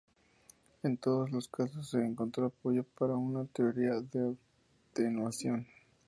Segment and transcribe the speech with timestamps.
[0.81, 4.35] En todos los casos, se encontró apoyo para una teoría de
[4.91, 5.67] atenuación.